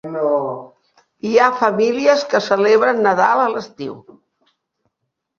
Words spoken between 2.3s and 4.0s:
que celebren Nadal a l'estiu.